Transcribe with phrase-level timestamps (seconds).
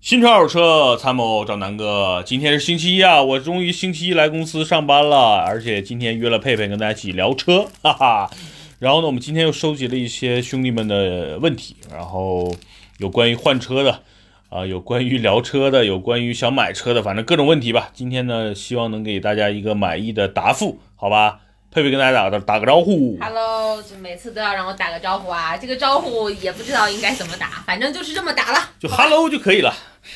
[0.00, 8.30] 新车二手车参谋找南哥，今天是星期一啊，我终于星期一来公司上班了，而且今天约了佩佩跟大家一起聊车，哈哈。
[8.78, 12.54] 然后呢，我们今天又收集了一些兄弟们的问题，然后
[12.98, 14.00] 有关于换车的，
[14.48, 17.90] 啊，有关于聊车的，有关于想买车的，反正各种问题吧。
[17.92, 21.40] 今天呢，希望能给大家一个满意的答复，好吧？
[21.70, 23.18] 佩佩跟大家打个打个招呼。
[23.20, 28.70] Hello，就每次都要让我打个招呼啊，这个招呼也不知道应该怎么打，反正就是这么打了。
[28.78, 29.74] 就 Hello 就可以了。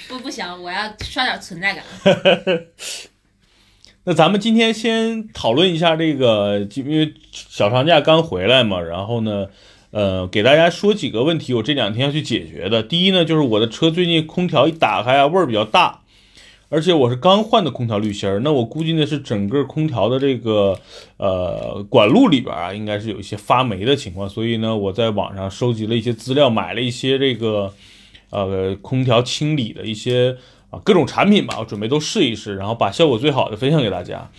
[0.09, 1.85] 不不行，我要刷点存在感。
[4.05, 9.49] 那咱们今天先讨论一下这个，因为小长假刚回来嘛，然后呢，
[9.91, 12.83] 呃，给大家说几个问题，我这两天要去解决的。
[12.83, 16.01] 第一呢，就是我的车最近空调一打开啊，味儿比较大，
[16.69, 20.79] 而且我是刚换的空调滤芯儿，那我估计呢是整个空调的这个
[21.16, 27.73] 呃管路里边啊，应该是有一些发霉的情况，所以呢，我在网上收集了一些资料，买了一些这个
[28.30, 30.37] 呃空调清理的一些。
[30.71, 34.30] 啊，各种产品吧，我准备都试一试，然后把效果最好的分享给大家。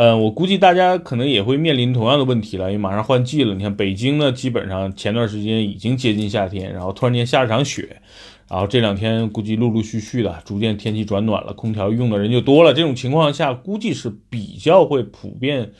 [0.00, 3.52] 嗯，我估计大家可能也会面临同样的问题了，因为马上换季了。
[3.56, 8.00] 你看北京呢，基本上前段时间已经接近夏天，然后突然间下了场雪，
[8.48, 12.72] 然后这两天估计陆陆续续的，逐渐天气转暖了，空调用的人就多了。
[12.72, 15.72] 这种情况下，估计是比较会普遍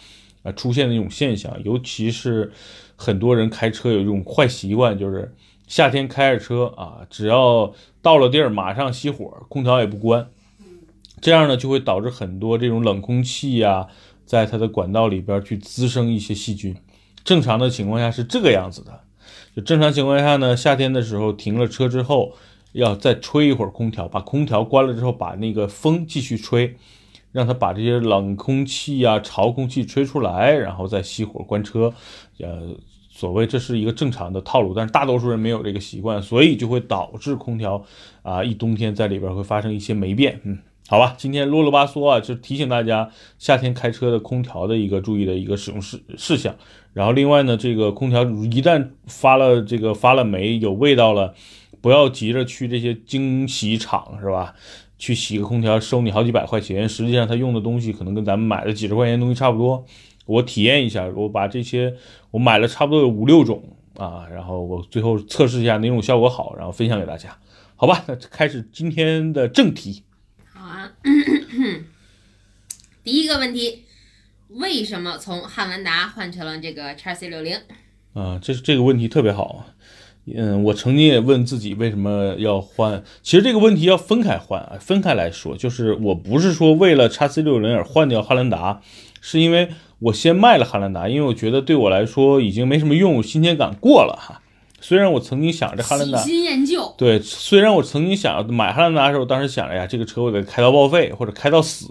[0.42, 2.50] 啊出现的一种现象，尤其是
[2.97, 5.32] 很多人开车有一种坏习惯，就是。
[5.69, 10.27] 夏天开着车啊，只要到了地儿马上熄火，空调也不关，
[11.20, 13.86] 这样呢就会导致很多这种冷空气呀，
[14.29, 16.77] 在它的管道里边去滋生一些细菌。
[17.25, 19.01] 正常的情况下是这个样子的，
[19.57, 22.34] 就正常情况下呢，夏天的时候停了车之后，
[22.73, 26.77] 要再吹一会儿空调，把空调关了之后，把那个风继续吹，
[27.33, 31.95] 让它把这些冷空气呀、潮空气吹出来，然后再熄火关车，
[32.39, 32.77] 呃。
[33.11, 37.84] 所谓这是一个正常的套路，但是大多数人没有这个习惯，所以就会导致空调
[38.22, 40.41] 啊一冬天在里边会发生一些霉变。
[40.44, 40.56] 嗯，
[40.91, 46.56] 好吧，今天啰啰吧嗦啊，就提醒大家夏天开车的空调的一个注意的一个使用事事项。
[46.94, 51.34] 然后另外呢，这个空调一旦发了这个发了霉有味道了，
[51.82, 54.54] 不要急着去这些精洗厂是吧？
[54.97, 59.84] 去洗个空调收你好几百块钱，实际上他用的东西可能跟咱们买的几十块钱东西差不多。
[60.25, 61.94] 我体验一下，我把这些
[62.31, 63.62] 我买了差不多有五六种
[63.99, 67.37] 啊，然后我最后测试一下哪种效果好，然后分享给大家，
[67.76, 68.03] 好吧？
[68.09, 70.05] 那开始今天的正题。
[73.04, 73.84] 第一个问题，
[74.48, 77.56] 为什么从汉兰达换成了这个叉 C 六零？
[78.14, 79.66] 啊，这这个问题特别好。
[80.34, 88.82] 嗯，我曾经也问自己为什么要换，其实这个问题要分开换啊，分开来说，就是我不是说为了叉 C 六零而换掉汉兰达，
[89.20, 89.70] 是因为。
[90.00, 94.40] 我先卖了汉兰达，因为我觉得对我来说已经没什么用，新鲜感过了哈。
[94.81, 96.94] 虽然我曾经想着汉兰达，喜新厌旧。
[96.97, 101.87] 对，虽然我曾经想买汉兰达的时候，当时想着呀，这个车我得开到报废或者开到死。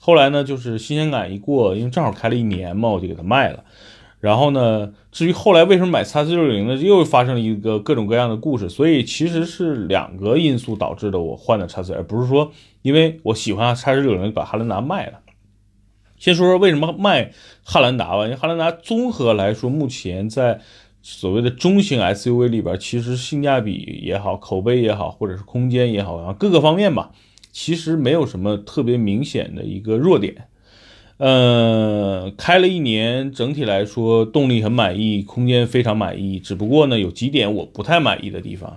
[0.00, 3.64] 后来呢，就是新鲜感一过，因为正好开了一年嘛，我就给它卖了。
[4.20, 8.68] 然后呢，至于后来为什么买叉四六零呢，又发生了一个各种各样的故事。
[8.68, 12.50] 所以其实是两个因素导致的我换的叉四而不是说
[12.82, 15.20] 因为我喜欢叉四六零把汉兰达卖了。
[16.18, 17.30] 先说说为什么卖
[17.62, 20.60] 汉兰达吧，因为汉兰达综合来说，目前在
[21.10, 27.12] 所谓的中型 SUV 里边，其实性价比也好，口碑也好，或者是空间也好，啊，各个方面吧，
[27.50, 30.48] 其实没有什么特别明显的一个弱点。
[31.16, 36.38] 呃，开了一年，整体来说动力很满意，空间非常满意。
[36.38, 38.76] 只不过呢，有几点我不太满意的地方。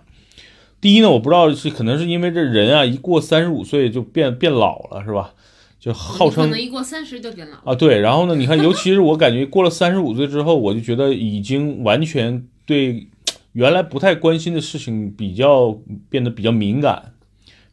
[0.79, 5.33] 第一呢，我不知道是可能是因为这人啊，一过三十五岁就变变老了，是吧？
[5.81, 7.99] 就号称可能一过三十就变老啊，对。
[7.99, 13.07] 然后呢，你看，尤其是我感觉过了三十五岁之后，我就觉得已经完全对
[13.53, 15.75] 原来不太关心的事情比较
[16.07, 17.13] 变得比较敏感。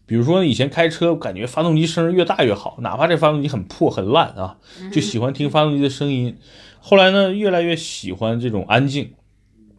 [0.07, 4.57] 比如说以前开车，感觉发动机声越大越好，哪怕这发动机很破很烂啊，
[4.91, 6.35] 就喜欢听发动机的声音。
[6.81, 9.13] 后来呢，越来越喜欢这种安静，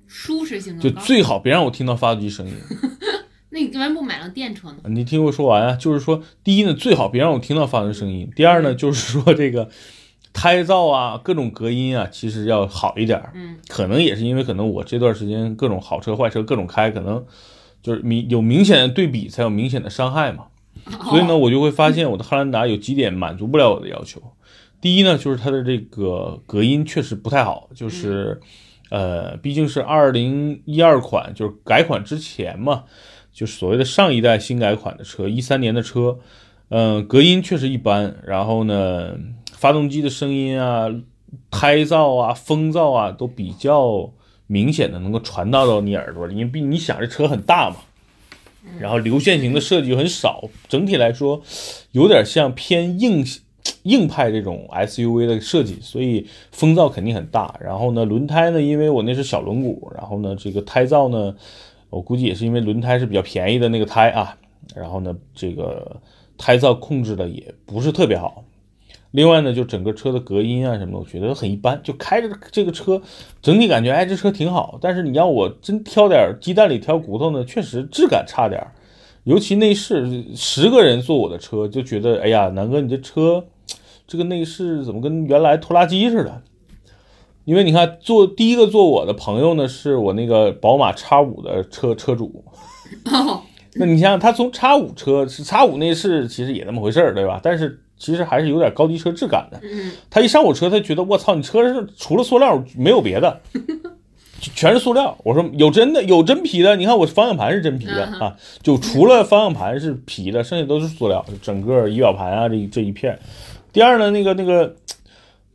[0.06, 2.54] 舒适性就最好别让我听到发动机声音。
[3.52, 4.78] 那你干嘛不买辆电车呢？
[4.86, 9.68] 你听我说完啊，就是说，第一呢，最好别让我听到发动机声音；第二呢，就是说这个
[10.32, 13.20] 胎噪啊，各种隔音啊，其实要好一点。
[13.34, 17.26] 嗯，可能也是因为可能我这段时间各种好车坏车各种开，可能
[17.82, 20.46] 就是明有明显的对比，才有明显的伤害嘛。
[21.10, 24.22] 所以呢，我就会发现我的汉兰达有几点满足不了我的要求。
[24.80, 28.40] 第一呢，就是它的这个隔音确实不太好，就是
[28.92, 32.84] 呃，毕竟是二零一二款，就是改款之前嘛。
[33.40, 36.20] 就是所谓的上一代新改款的车，一三年的车，
[36.68, 38.14] 嗯，隔音确实一般。
[38.26, 39.16] 然后呢，
[39.54, 40.90] 发动机的声音啊、
[41.50, 44.12] 胎噪啊、风噪啊都比较
[44.48, 47.78] 明显的能够传达到你耳朵里，因为毕你想这车很大嘛，
[48.78, 51.42] 然后流线型的设计又很少，整体来说
[51.94, 53.26] 有点像偏硬
[53.84, 57.56] 硬派这种 SUV 的设计，所以风噪肯定很大。
[57.64, 61.34] 然后呢，轮胎呢，因为我那是小轮毂，然后呢，这个胎噪呢，
[61.90, 64.38] 我估计也是因为轮胎是比较便宜的那个胎啊，
[64.76, 66.02] 然后呢，这个
[66.38, 68.44] 胎噪控制的也不是特别好。
[69.12, 71.82] 另外呢，就整个车的隔音啊什么的，我觉得很一般。
[71.84, 73.02] 就开着这个车，
[73.42, 74.78] 整体感觉哎，这车挺好。
[74.80, 78.72] 但是你要我真挑点鸡蛋里挑骨头呢，确实质感差点儿。
[79.24, 83.44] 尤其内饰，十个人坐我的车就觉得，哎呀，南哥你这车
[84.06, 86.44] 这个内饰怎么跟原来拖拉机似的？
[87.50, 92.46] 因为你看，坐第一个坐我的朋友呢，是我那个宝马叉五的车车主。
[93.74, 97.40] 那你想想，他从叉五车是叉五内饰，其实也那么回事儿，对吧？
[97.42, 97.80] 但是。
[98.02, 99.60] 其实还是有点高级车质感的。
[100.10, 103.42] 他一上我车，他觉得我操，你车上除了塑料没有别的，
[104.40, 105.18] 全是塑料。
[105.26, 106.78] 我说有真的，有真皮的。
[106.78, 111.26] 你看我方向盘是真皮的啊，就除了方向盘是皮的，剩下都是塑料。
[111.42, 113.20] 整个仪表盘啊，这这一片。
[113.74, 114.74] 第二呢，那个那个，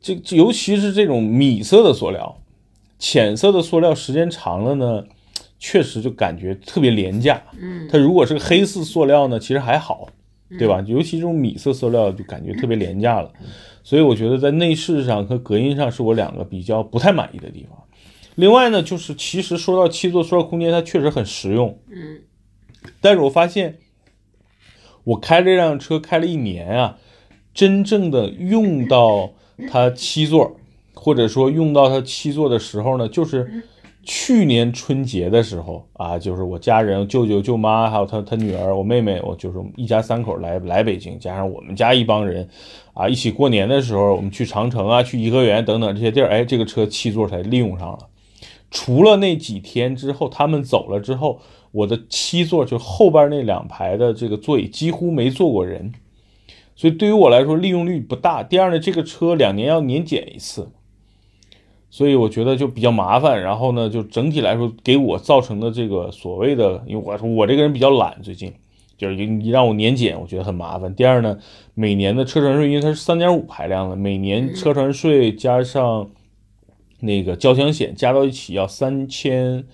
[0.05, 2.37] 这尤其是这种米色的塑料，
[2.99, 5.03] 浅色的塑料时间长了呢，
[5.59, 7.43] 确实就感觉特别廉价。
[7.59, 10.11] 嗯，它如果是个黑色塑料呢，其实还好。
[10.57, 10.85] 对吧？
[10.87, 13.33] 尤其这种米色塑料就感觉特别廉价了，
[13.83, 17.77] 所以我觉得在内饰上和隔音上是我两个比较不太满意的地方。
[18.37, 21.77] 另外呢，就是其实说到七座塑料空间，它确实很实用。
[21.91, 22.21] 嗯，
[23.01, 23.79] 但是我发现
[25.03, 26.99] 我开这辆车开了一年啊，
[27.53, 29.33] 真正的用到
[29.71, 30.57] 它七座，
[30.95, 33.65] 或者说用到它七座的时候呢，就是。
[34.07, 42.47] 去年春节的时候啊，就是我家人、舅舅、舅妈，还有他他女儿、我妹妹，我就是一家三口来来北京，加上我们家一帮人，
[42.93, 47.99] 啊，一起过年的时候，我们去长城啊、去颐和园等等这些地儿，哎，这个车七座才利用上了。
[48.71, 51.41] 除了那几天之后，他们走了之后，
[51.73, 55.91] 我的七座就后边那两排的这个座椅几乎没坐过人，
[56.77, 58.43] 所以对于我来说利用率不大。
[58.43, 60.71] 第二呢，这个车两年要年检一次。
[61.91, 68.53] 所以我觉得就比较麻烦，然后呢，就整体来说给我造成的这个所谓的，因为我说我这个人比较懒，最近
[68.99, 70.93] 就是你让我年检，我觉得很麻烦。
[70.93, 71.39] 第二呢，
[71.75, 76.11] 每年的车船税，因为它是三点五排量的，每年车船税加上
[76.99, 79.65] 那个交强险加到一起要三千，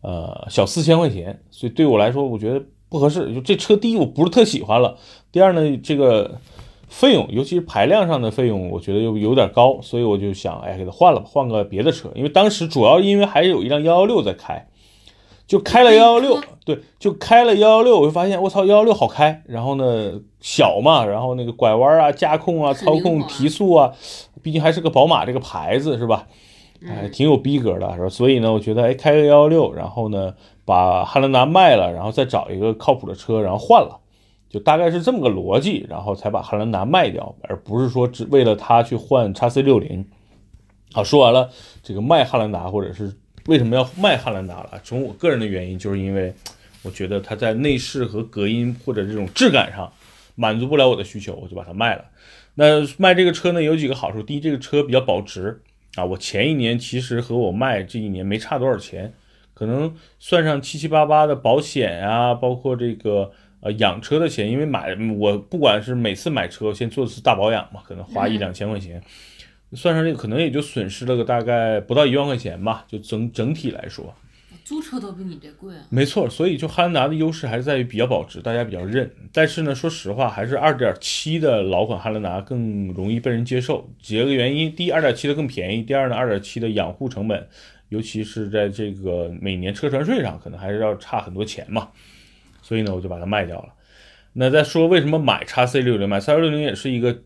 [0.00, 3.32] 呃，小四千块钱，所以对我来说我觉得不合适。
[3.32, 4.96] 就这车第一我不是特喜欢了，
[5.32, 6.38] 第二呢这个。
[6.92, 12.10] 费用，尤其是排量上的费用，我觉得又有点高，所以我就想，哎，给它换了吧，换个别的车。
[12.16, 14.66] 因为当时主要因为还有一辆幺幺六在开，
[15.46, 19.40] 就开了幺幺六，对，就开了幺幺六，我就发现，我操，幺幺六好开。
[19.46, 23.92] 然后呢，小嘛，然后那个拐弯啊、驾控啊、操控、提速啊，
[24.42, 26.26] 毕竟还是个宝马这个牌子，是吧？
[26.84, 28.08] 哎，挺有逼格的，是吧？
[28.08, 30.34] 所以呢，我觉得，哎，开个幺幺六，然后呢，
[30.64, 34.00] 把汉兰达卖了，然后再找一个靠谱的车，然后换了。
[34.50, 40.04] 就大概是这么个逻辑，然后才把汉兰达卖掉，而不是说只为了它去换叉 C 六零。
[40.92, 41.48] 好，说完了
[41.84, 43.14] 这个卖汉兰达，或者是
[43.46, 44.80] 为什么要卖汉兰达了？
[44.82, 46.34] 从我个人的原因，就是因为
[46.82, 49.88] 我觉得它在内饰和隔音或者这种质感上
[50.34, 52.04] 满足不了我的需求，我就把它卖了。
[52.56, 55.62] 那卖这个车呢，有几个好处：第一，这个车比较保值
[55.94, 56.04] 啊。
[56.04, 59.14] 我前一年其实和我卖这一年没差多少钱，
[59.54, 63.30] 可能算上七七八八的保险啊，包括这个。
[63.60, 69.02] 呃，养车的钱，因为买我不管是每次买车，先做次大保养嘛，可能花一两千块钱，
[69.74, 74.14] 算上这个，可能也就损失了个大概不到一万块钱吧，就整整体来说，
[74.64, 75.82] 租车都比你这贵啊。
[75.90, 79.10] 没错，所以就汉兰达的优势还是在于比较保值，大家比较认。
[79.32, 83.90] 但是呢，说实话，还是二点七的老款汉兰达更容易被人接受。
[84.00, 87.46] 几个原因：第一，二点七的更便宜；第二呢，二点七的养护成本，
[87.90, 91.88] 尤其是在这个每年车船税上，可能还是要差很多钱嘛。
[92.70, 93.70] 所以呢，我就把它卖掉了。
[94.32, 96.08] 那再说为什么买叉 C 六零？
[96.08, 97.18] 买叉 C 六零也是一个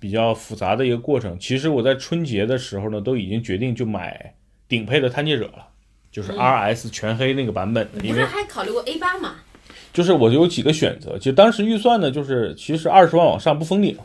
[0.00, 1.38] 比较复杂的一个过程。
[1.38, 4.34] 其实我在春节的时候呢，都已经决定就买
[4.66, 5.68] 顶配的探界者了，
[6.10, 8.04] 就是 RS 全黑那个版本的。
[8.04, 9.36] 因为还考虑过 A 八嘛？
[9.92, 13.96] 就是我有几个选择，其实当时预算呢，就是其实二十万往上不封顶。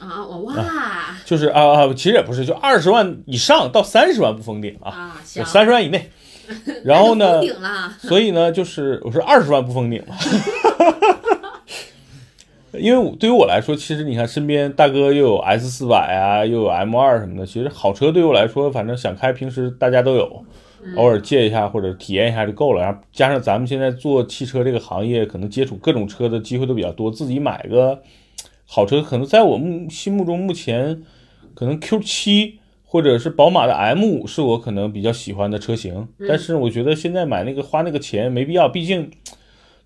[0.00, 1.16] 啊，我哇！
[1.24, 5.16] 就是啊啊，其实也不是，就二十万以上到三十万不封顶啊。
[5.22, 6.10] 三十万以内。
[6.84, 7.40] 然后呢？
[7.98, 10.14] 所以呢，就是我说二十万不封顶了，
[12.78, 20.44] 因为对于我来说，其实你看身边大哥又有 S 四百啊，又有 M 二什么的，其实好车对于我来说，反正想开，平时大家都有，
[20.96, 22.82] 偶尔借一下或者体验一下就够了。
[22.82, 28.00] 然后加上咱们现在做汽车这个行业，可能接触各种车的机会都比较多，自己买个
[28.66, 31.02] 好车，可能在我目心目中目前
[31.54, 32.59] 可能 Q 七
[32.92, 39.08] 或者是宝马的 M 五是我可能比较喜欢的车型，嗯但是我觉得现在买那个花那个钱没必要，毕竟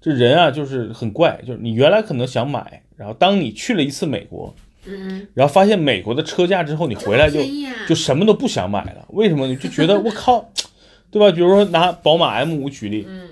[0.00, 4.54] 这人啊就是很怪，就是你原来可能想买，然后当你去了一次美国，
[4.86, 9.46] 嗯，然后发现美国的车价之后，你回来就啊，就什么都不想买了，为什么？
[9.48, 10.50] 你就觉得 我靠，
[11.10, 11.30] 对吧？
[11.30, 13.28] 比如说拿宝马 M 五举例，嗯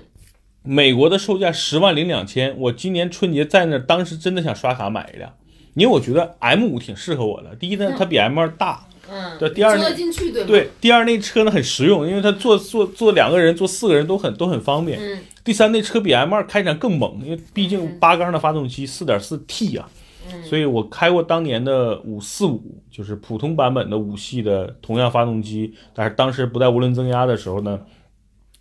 [0.65, 5.33] 美国的售价十万零两千，我今年春节在那儿，当时真的想刷卡买一辆，
[5.73, 7.53] 因为我觉得 M 五挺适合我的。
[7.55, 8.92] 第一呢，它比 M 二大，嗯，
[9.39, 14.99] 对，第二呢坐得，进去对吗？，对，第二那车呢很实用，因为它坐坐坐两个人、坐四个人都很都很方便。
[14.99, 19.89] 嗯第三，那车比 M 二开起来更猛，因为毕竟八缸的发动机，四点四 T 啊，
[20.31, 27.77] 嗯所以我开过当年的五四五，就是普通版本的五系的同样发动机，但是当时不带涡轮增压的时候呢，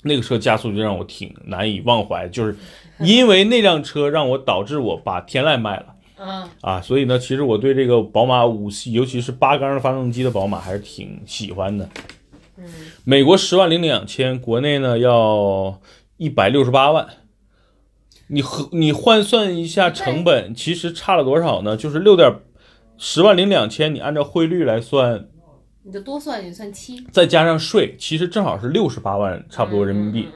[0.03, 2.57] 那个车加速就让我挺难以忘怀，就是
[2.99, 5.87] 因为那辆车让我导致我把天籁卖了。
[6.25, 11.89] 嗯啊，所以呢，其实我对这个宝马五系，尤其是八缸的发动机的宝马，还是挺喜欢的。
[12.57, 12.65] 嗯，
[13.03, 15.81] 美国十万零两千，国内呢要
[16.19, 17.09] 一百六十八万。
[18.29, 21.77] 你和你换算一下成本，其实差了多少呢？
[21.77, 22.33] 就是六点
[22.97, 25.29] 十万零两千，你按照汇率来算，
[25.83, 30.29] 你就多算也算七，再加上税，其实正好是六十八万，差不多人民币。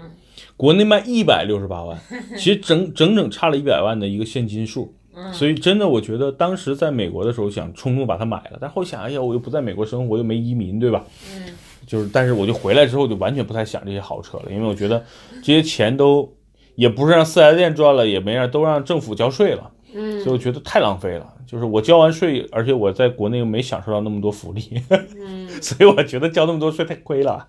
[0.56, 1.98] 国内卖一百六十八万，
[2.36, 4.94] 其实整整整差了一百万的一个现金数。
[5.16, 11.04] 嗯所以真的，我觉得当时在美国的时候想冲动把它买了，但后想，哎呀，我又不在美国生活，又没移民，对吧？
[11.34, 11.42] 嗯
[11.86, 15.02] 就是，但是我就回来之后就完全不太想这些豪车了，因为我觉得
[15.42, 16.30] 这些钱都
[16.74, 21.32] 也不是让四 S 店赚了，也没让都让政府交税了，嗯所以我觉得太浪费了。
[21.46, 27.46] 就是我交完税，而且我在国内又没享受到那么多福利，嗯 所以我觉得交那么多税太亏了。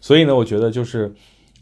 [0.00, 1.14] 所以呢，我觉得就是，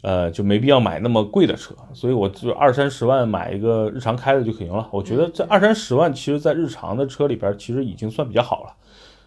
[0.05, 4.87] 呃，就没必要买那么贵的车，所以我就二三十万买一个日常开的就可以了。
[4.91, 8.73] 我觉得这二三十万，其实在日常的车里边，其实已经算比较好了。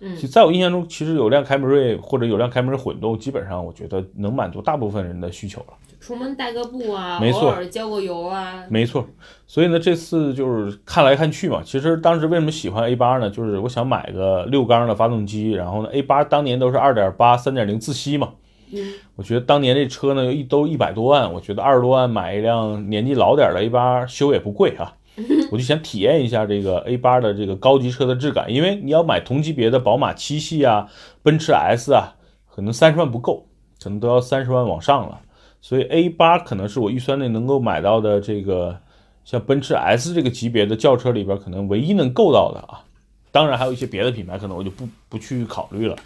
[0.01, 5.75] 嗯其实在我印象中，其实有辆凯美瑞或者有辆凯美瑞混动，基本上我觉得能满足大部分人的需求了。
[5.99, 9.05] 出门带个步啊，没错偶尔浇个油啊，没错，
[9.49, 11.61] 所以呢，这次就是看来看去嘛。
[11.65, 13.29] 其实当时为什么喜欢 A 八呢？
[13.29, 18.35] 就是我想买个六缸的发动机，然后呢，A 八当年都是二点八、三点零自吸嘛。
[18.73, 24.95] 嗯我觉得当年这车呢，一都一百多万，我觉得二十多万买一辆年纪老点的 A 八修也不贵啊。
[25.51, 30.89] 我就想体验一下这个 A 八的这个高级车的质感，因为你要买同级别的宝马七系啊、
[31.25, 32.15] 奔驰 S 啊，
[32.55, 33.49] 可能三十万不够，
[33.83, 35.21] 可能都要三十万往上了。
[35.61, 38.79] 所以 A 八可能是我预算内能够买到的这个
[39.25, 42.85] 像奔驰 S 这个级别的轿车里边可能唯一能够到的啊。
[43.33, 45.97] 当然还有一些别的品牌，可能我就不不去考虑了。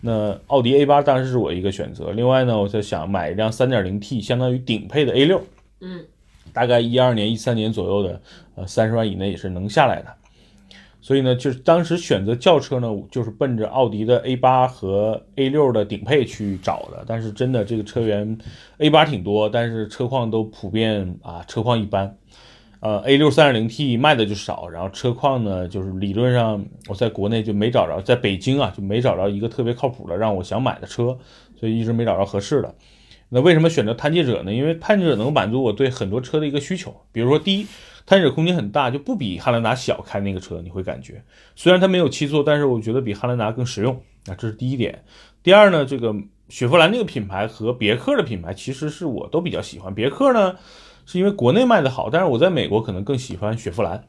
[0.00, 2.10] 那奥迪 A 八当然是我一个选择。
[2.12, 5.42] 另外呢，我在想买一辆 3.0T，相当于顶配的 A 六，
[5.80, 6.04] 嗯
[6.52, 8.20] 大概一二年、一三年左右的，
[8.56, 10.08] 呃，三十万以内也是能下来的。
[11.02, 17.04] 所以呢，就是当时选择轿车呢，就是奔着奥迪的 A 八和 A 六的顶配去找的。
[17.06, 18.36] 但是真的这个车源
[18.78, 22.16] A 八挺多，但是车况都普遍啊，车况一般。
[22.80, 31.18] 呃，A 六 3.0T 卖的就少，然后车况呢，就是理论上我在国内就没找着，在北京啊就没找着一个特别靠谱的让我想买的车，
[31.58, 32.74] 所以一直没找着合适的。
[33.28, 34.52] 那为什么选择探界者呢？
[34.52, 37.66] 因为探界者能满足我对很多车的一个需求，比如说第一，
[38.06, 41.22] 探界者空间很大，就不比汉兰达小，开那个车你会感觉，
[41.54, 43.94] 虽然它没有七座，但是我觉得比汉兰达更实用
[44.26, 45.04] 啊，这是第一点。
[45.42, 46.14] 第二呢，这个
[46.48, 50.56] 雪佛兰这个品牌和别克的品牌其实是我都比较喜欢，别克呢
[51.10, 54.04] 是因为国内卖的好，但是我在美国可能更喜欢雪佛兰。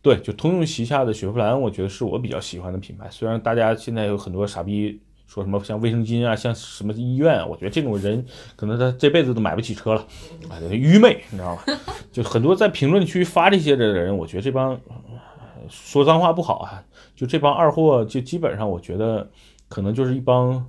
[0.00, 3.08] 对，就通用旗下的雪佛兰，我觉得是我比较喜欢的品牌。
[3.10, 10.06] 虽然大家现在有很多傻逼说什么像卫生巾啊，像什么医院啊，我觉得这种人可能他这辈子都买不起车了，
[10.48, 11.62] 啊，愚昧，你知道吗？
[12.12, 16.84] 就很多在评论区发这些的人，我觉得这帮呃说脏话不好啊，
[17.16, 19.28] 就这帮二货，就基本上我觉得
[19.68, 20.64] 可能就是一帮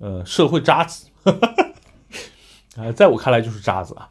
[0.00, 1.08] 呃社会渣子，
[2.76, 4.10] 啊，在我看来就是渣子啊。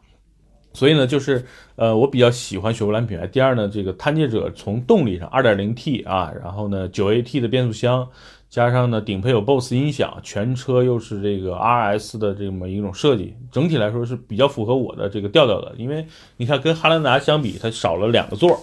[0.73, 3.27] 所以呢，就是呃，我比较喜欢雪佛兰品牌。
[3.27, 8.07] 第二呢，这个探界者从动力上二点零 T 啊，然后呢九 A T 的变速箱，
[8.49, 15.73] 加上呢顶配有 BOSS 音响，全车又是这个 RS 的这么一种设计，整体来说是比较符合我的这个调调的。
[15.77, 16.05] 因为
[16.37, 18.57] 你看跟汉兰达相比，它少了两个座儿，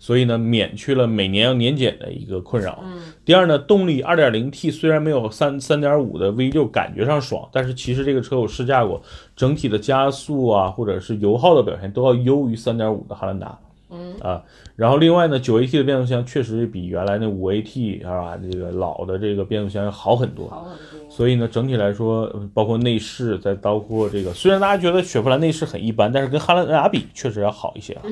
[0.00, 2.80] 所以呢免去了每年要年检的一个困扰。
[2.82, 9.00] 嗯第二呢，动力 2.0T 虽然没有三三点五的 V6 感觉上爽，但是其实这个车我试驾过，
[9.36, 13.56] 整体的加速啊或者是油耗的表现都要优于3.5的汉兰达。
[13.90, 14.42] 嗯啊。
[14.76, 20.48] 然后另外呢，九 AT 的变速箱确实比原来那五 AT 啊，这个老的这个变速箱要好很多。
[20.48, 21.10] 好很多。
[21.10, 28.02] 所以呢，整体来说，呃包括内饰，再包括这个，虽然大家觉得雪佛兰内饰很一般，但是跟汉兰达比确实要好一些啊。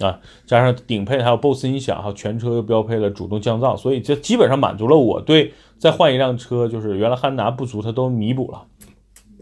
[0.06, 8.62] 啊，加上顶配还有 BOSE 音响，还有全车又标配了主动降噪，所以这基本上满足了我对再换一辆车，就是原来汉兰达不足，它都弥补了。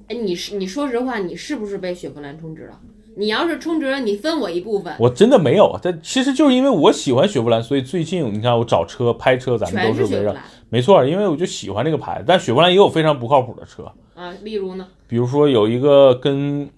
[0.07, 2.79] 哎，你是你说实话，你是不是被雪佛兰充值了？
[3.17, 10.35] 你要是充值了，你分我一部分，我真的没有，这其实就是因为我喜欢雪佛兰，所以最近你看我找车拍车，咱们都是围绕，
[10.69, 12.25] 没错，因为我就喜欢这个牌子。
[12.27, 14.33] 但雪佛兰也有非常不靠谱的车，啊。
[14.43, 14.87] 例如呢？
[15.07, 16.69] 比如说有一个跟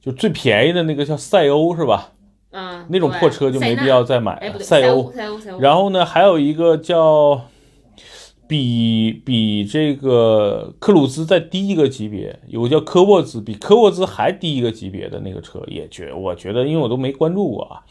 [0.00, 2.12] 就最便宜的那个叫赛欧是吧？
[2.50, 3.86] 啊，那种破车就没必。
[3.86, 4.58] 要再买了。
[4.58, 5.60] 赛，欧，赛欧，赛欧。
[5.60, 7.42] 然后呢，还有一个叫
[8.48, 17.82] 比比这个克鲁兹再低一个级别，有个叫科沃兹，比科沃兹还低一个级别的那个车，也觉我觉得，因为我都没关注过啊，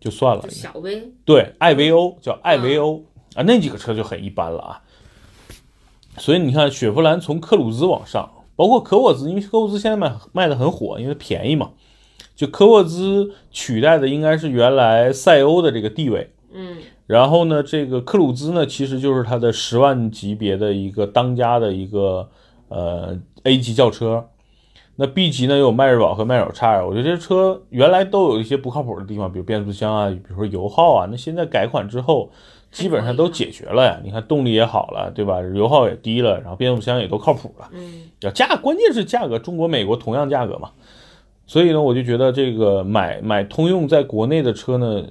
[0.00, 0.50] 就算了。
[0.50, 4.82] 小威，对，艾维欧叫艾维欧、啊，那几个车就很一般了啊。
[6.18, 11.70] 所以你看，雪佛兰从克鲁兹往上，包括科沃兹，因为科沃兹现在卖卖的很火，因为便宜嘛。
[12.34, 16.78] 就科沃兹取代的应该是原来赛欧的这个地位，嗯，
[17.10, 22.28] 然后呢，这个克鲁兹呢，其实就是它的十万级别的一个当家的一个
[22.68, 24.28] 呃 A 级轿车。
[24.94, 31.08] 那 B 级呢有迈锐宝和迈锐宝 X，我觉得这车原来都有一些不靠谱的地方，比如变速箱啊，比如说油耗啊。
[31.10, 32.30] 那现在改款之后，
[32.70, 34.00] 基本上都解决了呀。
[34.04, 35.40] 你看动力也好了，对吧？
[35.40, 37.68] 油耗也低了，然后变速箱也都靠谱了。
[37.72, 40.70] 嗯，要价，关键是价格，中国、美国同样价格嘛。
[41.44, 45.02] 所以呢，我就觉得这个买买通用在国内的车呢，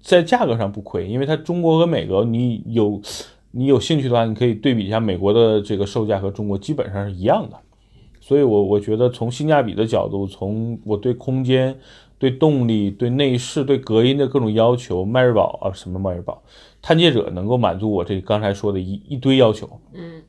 [0.00, 3.00] 在价格上不亏，因为它中国和美国，你有
[3.50, 7.56] 你有兴趣的话，你可以对比一下美国的这个售价和中国基本上是一样的。
[8.20, 11.78] 所以我我觉得从性价比的角度，从我对空间、
[12.18, 16.42] 对动力、对内饰、对隔音的各种要求，迈锐宝啊什么迈锐宝，
[16.82, 19.68] 探界者能够满足我这刚才说的一一堆要求。
[19.94, 20.22] 嗯，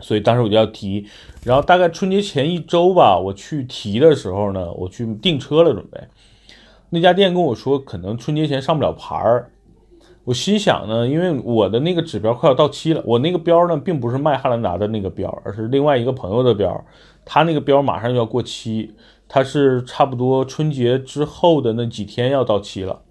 [0.00, 1.06] 所以当时我就要提，
[1.44, 5.98] 然后大概春节前一周吧，我去提的时候呢，我去订车了，准备
[6.96, 9.50] 那家店跟我说可能春节前上不了牌儿。
[10.24, 16.86] 我心想呢，因为我的那个指标快要到期了，我那个标呢并不是卖汉兰达的那个标，而是另外一个朋友的标，
[17.26, 18.94] 他那个标马上就要过期，
[19.28, 23.02] 他是差不多春节之后的那几天要到期了。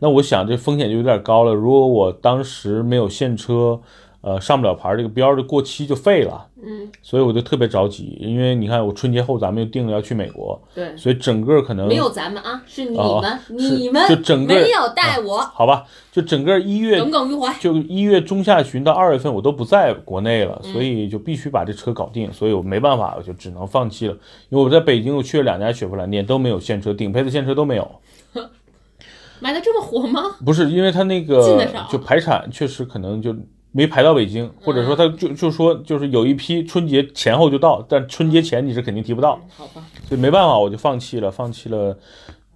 [0.00, 3.80] 那我想这风险就有点高了，如果我当时没有现车，
[4.22, 6.46] 呃，上不了牌，这个标就过期就废了。
[6.64, 17.52] 嗯，所以我就特别着急，因为你看我春节后咱们又定了要去美国，对，所以整个可能没有咱们啊，是你哦们，是你们就整个没有带我，好吧，就整个一月耿耿于怀。
[17.58, 24.14] 就一月中下旬到二月份我都不在国内了，嗯所以就必须把这车搞定，所以我没办法，我就只能放弃了。
[24.48, 27.90] 因为我在北京我去了两家雪佛兰店都没有现车，顶配的现车都没有。
[29.40, 30.36] 买的这么火吗？
[30.46, 33.34] 不是因为他那进个就排产确实可能就
[33.72, 41.96] 没排到北京，或者说他就就说就是有一批春节前后就到，但春节前你是肯定提不到，好吧，所以没办法我就放弃了，放弃了。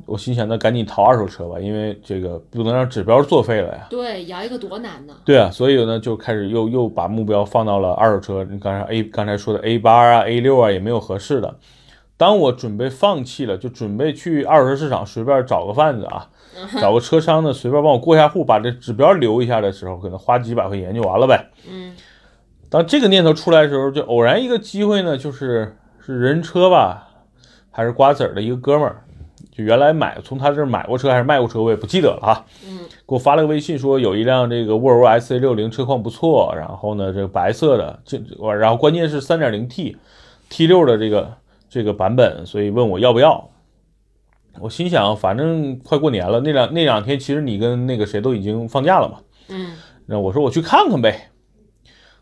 [0.04, 3.88] 我心想那赶紧淘二手车吧，因为这个不能让指标作废了呀。
[3.90, 5.12] 对，摇一个多难呢。
[5.24, 8.46] 对啊，所以呢就开始又又把目标放到了二手车。
[8.48, 11.52] 你刚才 A 刚才说的 A 八啊、A 六啊也没有合适的。
[12.16, 16.28] 当我准备放弃了，就准备去二手车市场随便找个贩子啊，
[16.80, 21.50] 找个车商呢随便帮我过一下户，把这指标留一下的时候，可能花几百块钱就完了呗。
[21.70, 21.94] 嗯，
[22.70, 27.08] 当这个念头出来的时候，就偶然一个机会呢，就是是人车吧，
[27.70, 29.02] 还是瓜子儿的一个哥们儿，
[29.52, 32.46] 就原来买从他这儿买过车还是卖过车，我也不记得了哈。
[32.66, 38.18] 嗯，给我发了个微信说有一辆这个沃尔沃 S A 六零车况不错，然后呢这个白色的，这
[38.58, 39.98] 然后关键是三点零 T
[40.48, 41.34] T 六的这个
[41.68, 43.50] 这个版本，所以问我要不要。
[44.58, 49.18] 我心想，反正快过年了，那两那两天其实你跟那个谁都已经放假了嘛。
[49.48, 49.72] 嗯，
[50.06, 51.28] 那我说我去看看呗，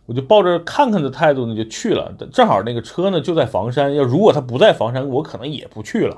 [0.07, 2.13] 我就抱着看看的态度呢就去了。
[2.33, 6.17] 正好那个车呢就在房山，要如果他不在房山，我可能也不去了，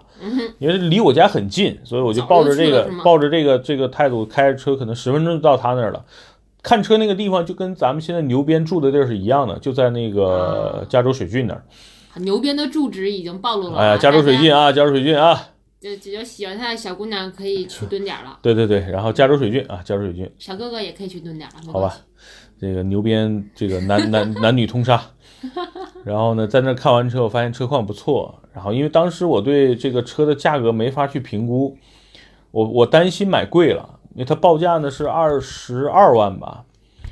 [0.58, 6.02] 因为离我家很近，所以我就抱着这个抱着这个这个态度开着车，可能十分钟就到他那儿了。
[6.62, 11.62] 看车那个地方就跟咱们现在牛鞭住的地儿是一样的，就在那个加州水郡那儿。
[12.20, 13.82] 牛鞭的住址已经暴露了啊。
[13.82, 15.48] 哎呀，加州水郡啊，加州水郡啊，
[15.80, 20.30] 就就就喜欢他的小姑娘可以去蹲点了，对对对，然后加州水郡啊，加州水郡。
[20.38, 21.96] 小哥哥也可以去蹲点了，好吧。，
[22.60, 25.00] 这个牛鞭，这个男男男女通杀。
[26.04, 28.34] 然后呢，在那看完车，我发现车况不错。
[28.54, 31.76] 然后因为当时我对这个车的价格没法去评估，
[32.50, 36.64] 我我担心买贵了，因为它报价呢是二十二万吧。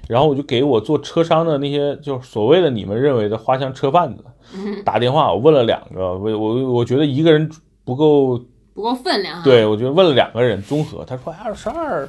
[0.08, 4.24] 然后我就给我做车商的那些，就是所谓的你们认为的花香车贩子
[4.84, 7.50] 打电话，我问了两个，我我我觉得一个人
[7.84, 8.38] 不够
[8.74, 9.42] 不够分量啊。
[9.44, 12.08] 对，我觉得问了两个人综合，他说二十二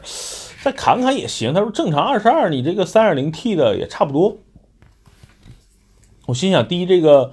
[0.64, 1.54] 再砍砍也行。
[1.54, 4.38] 他说正常二十二，你这个三点零 T 的也差不多。
[6.28, 7.32] 我心想，第一这个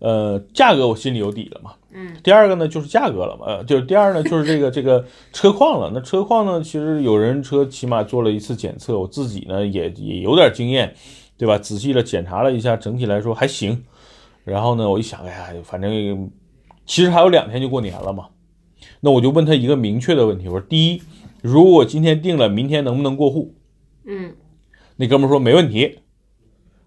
[0.00, 5.90] 呃价格我心里有底了嘛，嗯，第二个呢就是价格了嘛，呃，就是第二呢就是这个 这个车况了。
[5.94, 10.94] 那车况呢，其实有人车起码做了一次检测，我自己呢也也有点经验，
[11.38, 11.56] 对吧？
[11.56, 13.82] 仔细的检查了一下，整体来说还行。
[14.44, 16.30] 然后呢，我一想，哎呀，反正
[16.86, 18.28] 其实还有两天就过年了嘛，
[19.00, 21.02] 那我就问他一个明确的问题，我说：第一，
[21.42, 23.54] 如果我今天定了，明天能不能过户？
[24.06, 24.34] 嗯，
[24.96, 26.00] 那哥们说没问题。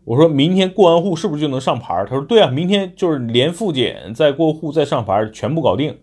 [0.05, 2.05] 我说明天过完户是不是就能上牌？
[2.07, 5.97] 他说对啊，明天就是连复检再过户再上牌，全部搞定。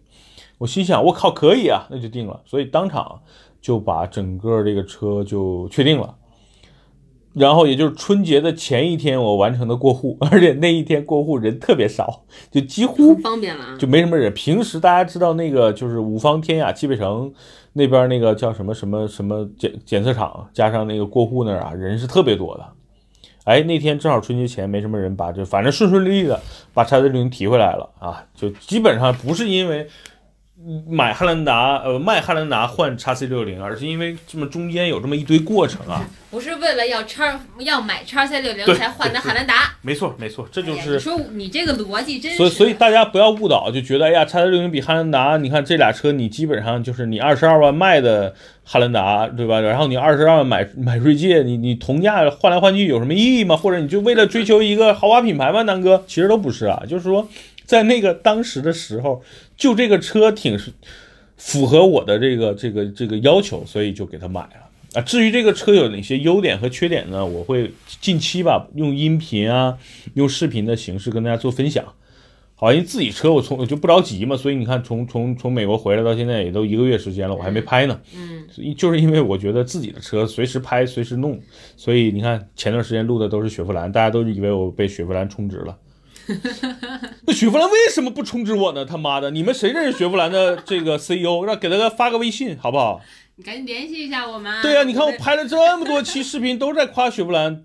[0.58, 2.42] 我心想我靠，可以啊，那就定了。
[2.44, 3.22] 所以当场
[3.62, 6.14] 就把整个这个车就确定了。
[7.34, 13.76] 然后也就是春节的前一天，我完成的过户， 而且那一天过户人特别少，就几乎方便了啊。
[13.76, 14.32] 就没什么人。
[14.32, 17.32] 平时大家知道那个就是五方天雅汽配城
[17.72, 22.64] 那边那个叫什么什么什么检检测场，加上那个过户那儿啊，人是特别多的。
[23.44, 26.40] 哎，那天正好春节前没什么人，把这反正顺顺利利的
[26.72, 29.86] 把叉六零提回来了啊，就基本上不是因为
[30.88, 36.02] 买汉兰达呃卖汉兰达换叉 C 六零，而是因为这么中间有这么一堆过程啊。
[36.30, 49.60] 不是为了要叉要买叉 C 六零才换的汉兰达，没错没错，这就是你说你这个逻辑真是，所以，所以大家不要误导，就觉得哎呀，叉 C 六零比汉兰达，你看这俩车，你基本上就是你二十二万卖的汉兰达，对吧？
[49.60, 53.56] 然后你二十二万买买锐界，你你同价换来换去有什么意义吗？
[53.56, 56.02] 或者你就为了追求一个豪华品牌吗，南哥？
[56.08, 57.28] 其实都不是啊，就是说
[57.64, 59.22] 在那个当时的时候，
[59.56, 60.72] 就这个车挺是
[61.36, 65.00] 符合我的这个这个这个要求，所以就给他买了。
[65.00, 67.24] 啊，至于这个车有哪些优点和缺点呢？
[67.26, 69.76] 我会近期吧，用音频啊，
[70.14, 71.84] 用视频的形式跟大家做分享。
[72.54, 78.00] 好，因为自己车我从我就不着急嘛，所以你看从从从美国回来到现在也都一个月时间了，我还没拍呢。
[78.14, 78.46] 嗯，
[78.76, 81.40] 就是因为我觉得自己的车随时拍随时弄，
[81.76, 85.76] 所以你看前段时间录的都是雪佛兰，大家都以为我被雪佛兰充值了。
[87.26, 88.84] 那雪佛兰为什么不充值我呢？
[88.84, 91.44] 他妈的，你们谁认识雪佛兰的这个 CEO？
[91.44, 93.00] 让给他个发个微信好不好？
[93.36, 94.62] 你赶紧联系一下我们啊。
[94.62, 97.64] 对呀、你看我拍了这么多期视频，都在夸雪佛兰。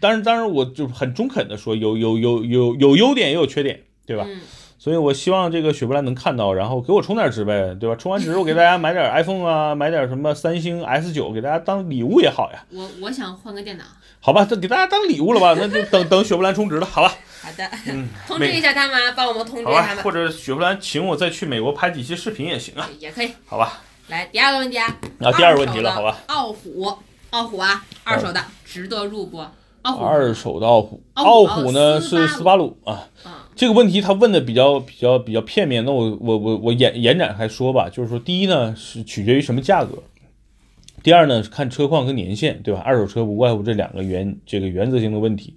[0.00, 4.24] 当然，当然，我就很中肯的说，有有有有有优点，也有缺点，对吧？
[4.26, 4.40] 嗯
[4.80, 7.94] 所以我希望这个雪佛兰能看到，然后给我充点值呗，对吧？
[7.96, 12.64] 充完值，我给大家买点 iPhone 啊，买点什么三星 S 九，给大家当礼物也好呀。
[12.72, 13.84] 我我想换个电脑。
[14.20, 15.54] 好吧，这给大家当礼物了吧？
[15.60, 17.14] 那就等等雪佛兰充值了，好吧？
[17.42, 23.30] 好的，嗯， 通知一下他们啊，帮我们通知，他们或者雪佛兰请我再去美国拍几期视频也行啊，也可以。
[23.46, 23.82] 好吧？
[24.08, 24.86] 来第二个问题啊，
[25.20, 26.18] 啊，第二个问题了，好吧？
[26.26, 26.92] 奥虎，
[27.30, 29.42] 奥虎啊，二手的值得入不？
[29.82, 33.08] 二手的奥虎，傲傲虎虎呢是斯巴鲁啊。
[33.24, 40.02] 啊，这个问题他问的比较比较比较片面，那我我我我延延展开说吧，就是说，第一呢是取决于什么价格，
[41.02, 42.82] 第二呢是看车况跟年限，对吧？
[42.84, 45.54] 二手车无外乎这两个原这个原则性的问题。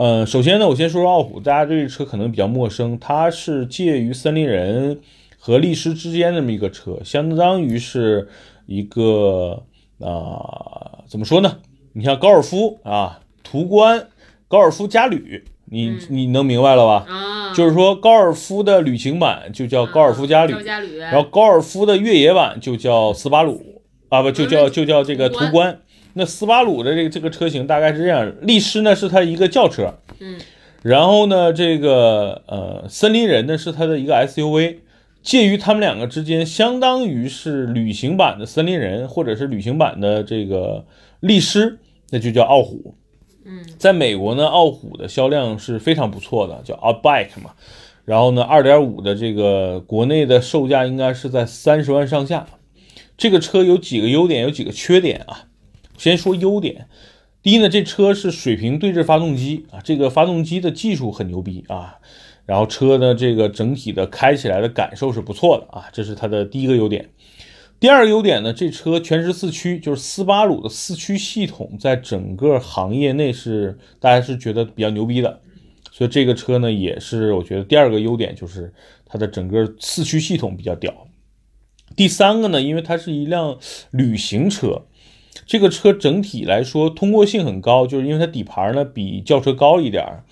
[0.00, 4.98] 呃，首先呢，我先说说傲虎，大家对这车可能比较陌生，它是介于森林人
[5.38, 8.26] 和力狮之间这么一个车，相当于是
[8.64, 9.62] 一个
[9.98, 11.58] 啊、怎么说呢？
[11.92, 14.08] 你像高尔夫啊、途观、
[14.48, 17.04] 高尔夫加旅，你你能明白了吧？
[17.06, 25.78] 啊，就是说高尔夫的旅行版就叫高尔夫加旅，高加旅，然后高尔夫的越野版就叫斯巴鲁啊，不就叫就叫这个途观。
[26.14, 30.38] 那斯巴鲁的这个这个车型大概是这样，力狮呢是它一个轿车，嗯，
[30.82, 34.78] 然后呢这个呃森林人呢是它的一个 SUV，
[35.22, 40.84] 介于他们两个之间，相当于是旅行版的森林人或者是旅行版的这个
[41.20, 41.78] 力狮，
[42.10, 42.94] 那就叫傲虎。
[43.44, 47.52] 嗯，在美国呢，傲虎的销量是非常不错的，叫 Outback 嘛。
[48.04, 52.46] 然后呢，二点五的这个国内的售价应该是在三十万上下。
[53.16, 55.44] 这个车有几个优点，有几个缺点啊。
[56.00, 56.88] 先说优点，
[57.42, 61.98] 第一呢，这车是水平对置发动机啊，这个发动机的技术很牛逼啊。
[62.46, 67.10] 然后车呢，这个整体的开起来的感受是不错的啊，这是它的第一个优点。
[67.78, 75.42] 第二个优点呢，这车全时四驱，就是斯巴鲁的四驱系统，在整个行业内是大家是觉得比较牛逼的，
[75.92, 78.72] 所以这个车呢，也是我觉得第二个优点就是
[79.04, 81.06] 它的整个四驱系统比较屌。
[81.94, 83.58] 第三个呢，因为它是一辆
[83.90, 84.86] 旅行车，
[85.50, 90.22] 这个车整体来说通过性很高，就是因为它底盘呢比轿车高一点儿，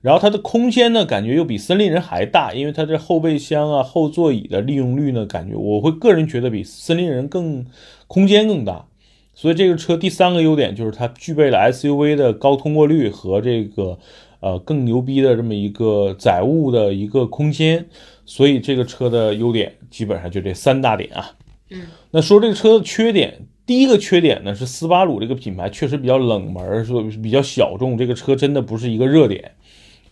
[0.00, 7.66] 然后它的空间呢感觉又比森林人还大，因为它这后备箱啊、后座椅的利用率呢，感觉我会个人觉得比森林人更
[8.06, 8.86] 空间更大。
[9.34, 13.98] 所以这个车第三个优点就是它具备了 SUV 的高通过率和这个
[14.40, 17.84] 呃更牛逼的这么一个载物的一个空间。
[18.24, 21.32] 所以这个车的优点基本上就这三大点啊。
[21.68, 29.52] 嗯，那说这个车的缺点，第一个缺点呢是斯巴鲁这个品牌确实比较冷门，说比较小众，这个车真的不是一个热点。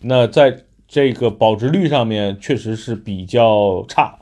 [0.01, 4.17] 那在这个保值率上面确实是比较差。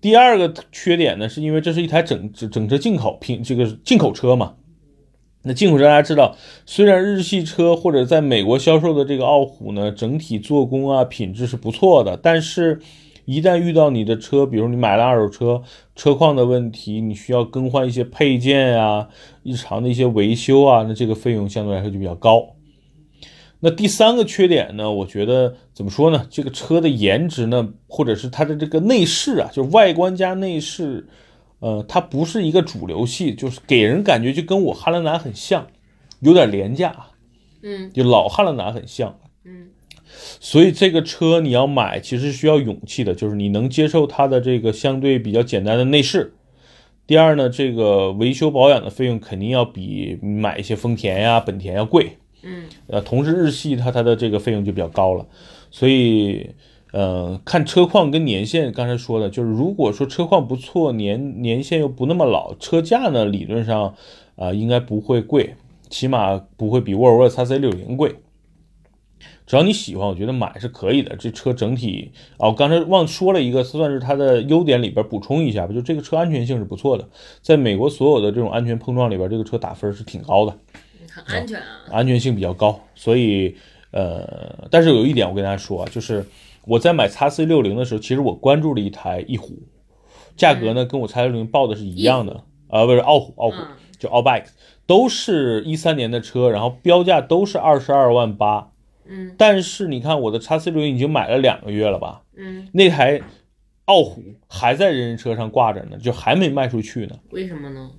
[0.00, 4.54] 第二个缺点呢，是因为这是一台整整车进口品，这个进口车嘛。
[5.42, 12.80] 那进口车大家知道，虽然日系车或者在美国销售的这个傲虎呢，整体做工啊品质是不错的，但是，
[13.28, 15.62] 一旦遇到你的车，比如你买了二手车，
[15.94, 19.06] 车况的问题，你需要更换一些配件呀，
[19.42, 22.54] 日常的一些维修啊，那这个费用相对来说就比较高。
[23.60, 26.26] 那第三个缺点呢，我觉得怎么说呢？
[26.30, 31.06] 这个车的颜值呢，或者是它的这个内饰啊，就是外观加内饰。
[31.60, 35.66] 呃，它不是一个主流系，就是给人感觉就跟我汉兰达很像，
[36.20, 36.94] 有点廉价，
[37.62, 39.18] 嗯就老汉兰达很像。
[39.44, 39.66] 嗯
[40.40, 46.34] 所以这个车你要买，其实需要勇气的，就是你能接受它的这个相对比较简单的内饰。
[47.06, 52.18] 第二呢，这个维修保养的费用肯定要比买一些丰田呀、本田要贵。
[52.42, 55.26] 嗯呃，同时日系它它的这个费用就比较高了，
[55.70, 56.50] 所以
[56.92, 63.94] 呃，看车况跟年限，刚才说的就是，如果说车况不错，年年限又不那么老，车价呢理论上
[64.36, 65.56] 啊、应该不会贵，
[65.90, 68.14] 起码不会比沃尔沃 XC60 贵。
[69.48, 71.16] 只要你喜欢，我觉得买是可以的。
[71.16, 77.08] 这车整体啊，我刚才忘说了一个，算是它的优点里边补充一下吧，就这个车安全性是不错的，
[77.40, 80.54] 在美国所有的这种安全碰撞里边，这个车打分是挺高的。
[81.10, 81.64] 很安全啊。
[81.90, 83.56] 安全性比较高，所以
[83.90, 86.22] 呃，但是有一点我跟大家说啊，就是
[86.66, 89.58] 我在买 x C 六零的时候，其实我关注了一台翼虎，
[90.36, 93.66] 价格呢跟我 x 六零报的是一样的，啊、不是傲虎，傲虎嗯
[93.98, 94.48] 就 All Bike，
[94.86, 98.72] 都是一三年的车，然后标价都是二十二万八，
[99.08, 99.34] 嗯。
[99.36, 103.20] 但是你看我的叉 C 六零已经买了两个月了吧，嗯，那台
[103.86, 107.90] 傲虎还在人人车上挂着呢，就还没卖出去呢，为什么呢？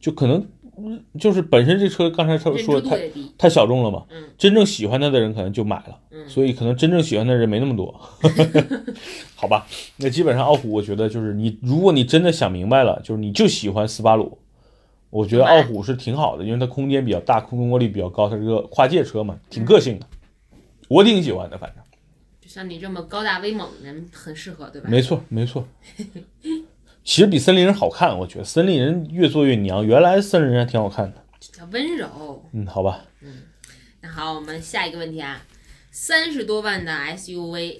[0.00, 2.98] 就可能嗯就是本身这车刚才他说太。
[3.36, 4.24] 太小众了嘛，嗯。
[4.36, 6.28] 真正喜欢它的人可能就买了，嗯。
[6.28, 7.92] 所以可能真正喜欢的人没那么多，
[9.36, 9.66] 好吧？
[9.96, 14.38] 那基本上傲虎，我觉得就是你，如果你真的想明白了，就是你就喜欢斯巴鲁，
[15.10, 20.06] 我觉得傲虎是挺好的，因为它空间比较大，空中握力比较高，它是个跨界车嘛，挺个性的，
[20.88, 21.82] 我挺喜欢的，反正
[22.40, 24.88] 就像你这么高大威猛的人，很适合，对吧？
[24.88, 25.66] 没错没错。
[27.04, 31.22] 其实比森林人好看，我觉得森林人越做越娘，原来森林人还挺好看的。
[31.40, 32.44] 叫温柔。
[32.52, 33.42] 嗯，好吧，嗯
[34.00, 35.42] 那好，我们下一个问题啊，
[35.90, 37.78] 三十多万的 SUV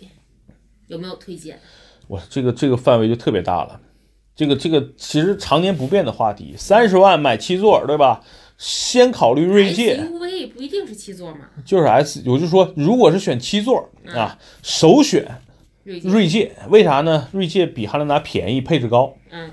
[0.86, 1.60] 有没有推荐？
[2.06, 3.80] 我这个这个范围就特别大了，
[4.34, 8.24] 这个这个其实常年不变的话题，三十万买七座，对吧？
[8.58, 15.24] 先考虑锐界，SUV 不一定是七座嘛，就是 S，我就说，如果是选七座啊，首选
[15.84, 16.52] 锐界。
[16.68, 17.28] 为啥呢？
[17.30, 19.14] 锐界比汉兰达便宜，配置高。
[19.30, 19.52] 嗯，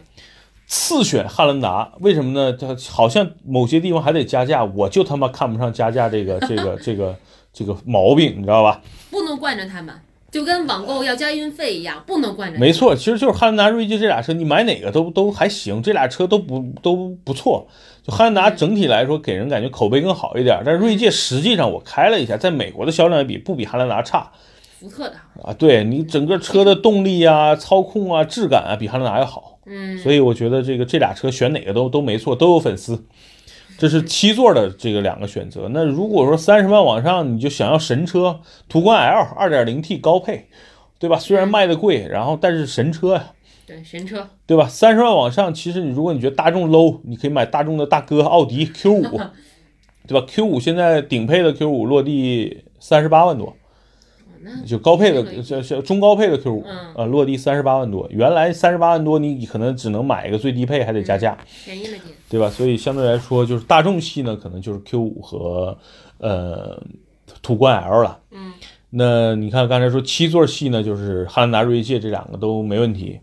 [0.66, 2.52] 次选汉兰达，为什么呢？
[2.54, 7.16] 它好像某些地方还得加价，我就他妈看不上加价这个这个这个
[7.54, 8.82] 这个毛病，你知道吧？
[9.12, 9.94] 不能惯着他们，
[10.36, 12.60] 就跟网购要加运费一样，不能惯着。
[12.60, 17.66] 没，错，其实就是汉兰达、锐界这俩车，你买哪个都都还行，这俩车都不都不错。
[18.04, 24.30] 就汉兰达整体来说给人感觉口碑更好一点，但是锐界实际上我开了一下，在美国的销量也比不比汉兰达差
[24.78, 25.16] 福特的。
[25.42, 25.54] 啊。
[25.58, 33.06] 对你整个车的动力啊、操控啊、质感啊比汉兰达要好，嗯，所以我觉得这个这俩车选哪个都都没错，都有粉丝。
[33.78, 35.70] 这是七座的这个两个选择。
[35.72, 40.48] 那如果说三十万往上，你就想要神车，途观 L 二点零 T 高配，
[41.00, 41.18] 对吧？
[41.18, 43.32] 虽然卖的贵，然后但是神车呀。
[43.68, 44.68] 对神车，对吧？
[44.68, 49.20] 三十万往上，其实你如果你觉得大众 low，你可以买大众的大哥奥迪 Q 五，
[50.08, 53.56] 对吧？Q 五现在顶配的 Q 五落地三十八万多，
[54.66, 58.08] 就高配的叫叫中高配的 Q 五，嗯呃，落地三十八万多。
[58.10, 62.02] 原来三十八万多，你可能只能买一个最低配，还得加价，便宜了点。
[62.30, 62.50] 对吧？
[62.50, 65.78] 所以相对来说，就是大众系呢，可能就是 Q 五和
[66.18, 66.82] 呃
[67.42, 68.20] 途观 L 了。
[68.32, 68.54] 嗯，
[68.90, 73.20] 那你看刚才说七座系呢，就是汉兰达、锐界这两个都没问题。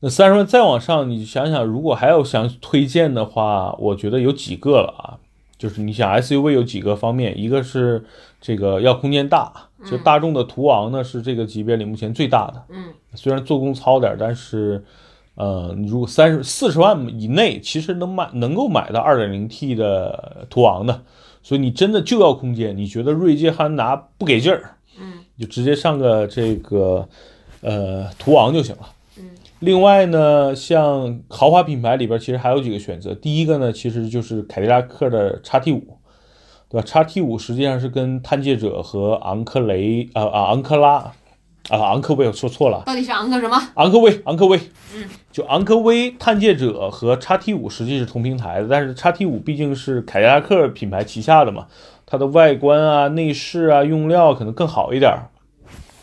[0.00, 5.18] 那三十万再往上，你想想，如果还有想推荐的话，我觉得有几个了啊。
[5.58, 8.02] 就是你想 SUV 有几个方面，一个是
[8.40, 9.52] 这个要空间大，
[9.84, 12.64] 就大众的途昂呢是这个级别里目前最大的。
[12.70, 14.82] 嗯，虽然做工糙点儿，但是
[15.34, 21.02] 呃，你如果三十四十万以内，其实能买能够买到二点零 T 的途昂的。
[21.42, 27.08] 所以你真的就要空间，你觉得锐界、汉兰达不给劲儿，嗯，你就直接上个这个
[27.62, 28.82] 呃途昂就行了。
[29.18, 29.24] 嗯，
[29.60, 33.14] 另外呢，像豪华品牌里边，其实还有几个选择。
[33.14, 35.96] 第一个呢，其实就是凯迪拉克的 XT 五，
[36.70, 41.12] 对吧叉 T 五实际上是跟探界者和昂克雷呃啊昂克拉
[41.68, 43.56] 啊，昂科威，我说错了，到底是昂克什么？
[43.74, 44.58] 昂科威，昂科威，
[44.94, 51.66] 嗯，就昂科威探界者和叉 T 五实际是同平台的，但是叉 T 五毕竟是凯迪拉克品牌旗下的嘛，
[52.06, 55.28] 它的外观啊、内饰啊、用料可能更好一点儿，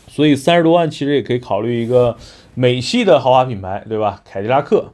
[0.06, 2.16] 所以三十多万其实也可以考虑一个
[2.54, 4.22] 美系的豪华品牌，对吧？
[4.24, 4.92] 凯迪拉克。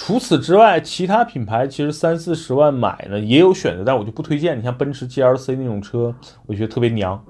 [0.00, 4.56] 除此之外，其他品牌其实三四十万买呢也有选择，但我就不推荐。
[4.56, 6.14] 你像奔驰 GLC 那种车，
[6.46, 7.20] 我觉得特别娘。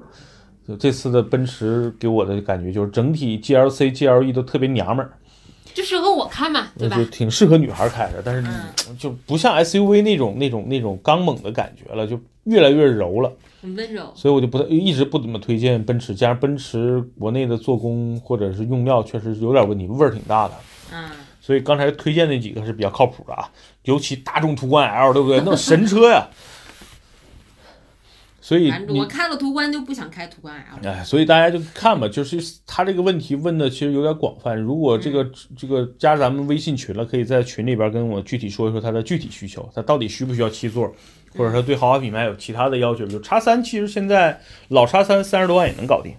[0.69, 5.11] 就这次的奔驰给我的感觉就是整体 GLC、GLE 都特别娘们儿，
[5.73, 7.05] 就适合我开嘛，对吧就？
[7.07, 13.33] 挺适合女孩开的，但是嗯就不像 SUV 那种那种那种刚猛的感觉了，就越来越柔了。
[13.63, 14.13] 很温柔。
[14.15, 20.55] 所以我就不太一直不怎么推荐奔驰，加上奔驰国内的做工或者是用料确实有点问题，味儿挺大的。
[20.93, 21.05] 嗯，
[21.49, 23.51] 所以刚才推荐那几个是比较靠谱的啊，
[23.85, 25.41] 尤其大众途观 L，对不对？
[25.47, 26.29] 那神车呀。
[28.39, 30.87] 所以我开了途观就不想开途观 L。
[30.87, 34.55] 哎，所以大家就看吧，就是他这个问题问的其实有点广泛。
[34.55, 40.95] 如果这个、这个加咱们微信群了，可以在群里边跟我具体说一说他的具体需求，他到底需不需要七座，
[41.35, 43.07] 或者说对豪华品牌有其他的要求。
[43.07, 46.13] 就叉三，其实现在老叉三三十多万也能搞定，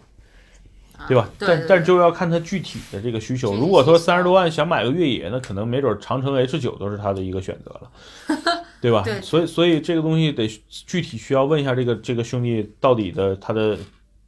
[1.07, 1.29] 对吧？
[1.39, 3.55] 对对但但就要看他具体的这个需求。
[3.55, 9.01] 如果说三十多万想买个越野，那可能没准长城 H 九都是他的一个选择了， 对吧？
[9.05, 13.77] 对所以所以这个东西得具体需要问一下这个这个兄弟到底的他的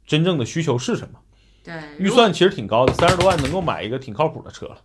[0.06, 1.18] 真正的需求是什么。
[1.64, 4.76] 对，预算其实挺高的，三十多万能够买一个挺靠谱的车了。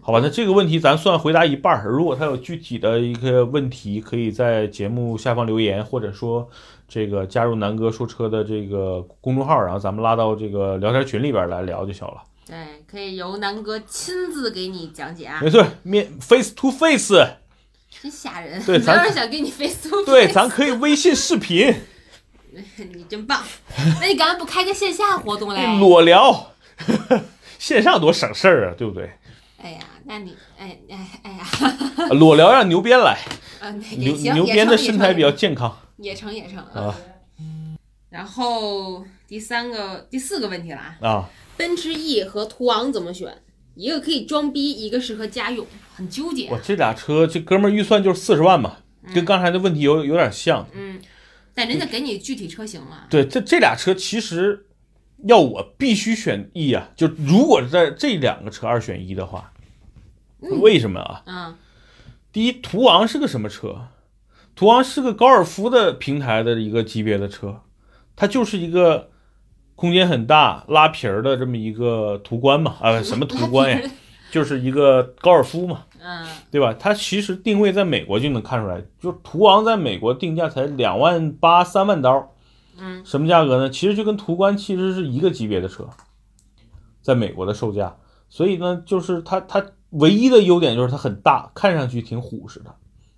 [0.00, 1.88] 好吧，那这个问题咱算回答一半儿。
[1.88, 6.48] 如果他有具体的一个问题，可以在节目下方留言，或者说
[6.88, 12.22] 这个加入南哥说车的这个公众号，然后咱们拉到这个聊天群里边来聊就行了。
[12.46, 12.56] 对，
[12.90, 17.14] 可以由南哥亲自给你讲解啊没，错，面 face to face，
[17.90, 18.62] 真吓人。
[18.64, 21.74] 对咱没有人想跟你 face to，face，对咱可以微信视频
[22.94, 23.42] 你真棒。
[24.00, 25.78] 那你干嘛不开个线下活动 嘞？
[25.78, 26.52] 裸聊，
[27.58, 29.10] 线上多省事儿啊，对不对？
[29.68, 31.44] 哎呀，那你哎哎哎呀，
[31.96, 33.18] 啊裸聊让牛鞭来，
[33.98, 36.58] 牛牛鞭的身材比较健康也成也成。
[36.58, 36.94] 啊
[38.08, 41.30] 然后第三个、第四个问题了啊，啊。
[41.58, 43.42] 奔驰 E 和途昂怎么选？
[43.74, 46.58] 一个可以装逼，一个适合家用，很纠结我。
[46.60, 48.78] 这俩车，这哥们儿预算就是四十万嘛，
[49.14, 50.66] 跟刚才的问题有有点像。
[50.72, 50.98] 嗯，
[51.52, 53.06] 但人家给你具体车型了。
[53.10, 54.66] 对，这这俩车其实
[55.26, 59.52] 要我必须选 E 啊，就如果在这两个车二选一的话，
[60.40, 61.22] 为什么啊？
[61.26, 61.54] 嗯
[62.30, 63.88] 第一，途昂是个什么车？
[64.54, 67.62] 途昂是个高尔夫的平台的一个级别的车，
[68.14, 69.10] 它就是一个
[69.74, 73.90] 空间很大、拉皮儿的这么一个途观嘛，啊， 什么途观呀？
[74.30, 75.84] 就是一个高尔夫嘛。
[76.00, 76.72] 嗯对吧？
[76.78, 82.34] 它其实定位在美国就能看出来，就途昂在美国定价才两万八三万刀，
[82.78, 83.68] 嗯，什么价格呢？
[83.68, 85.88] 其实就跟途观其实是一个级别的车，
[87.02, 87.96] 在美国的售价。
[88.28, 92.74] 所以呢，就是它它唯一的优点就是它很大，看上去挺虎实的，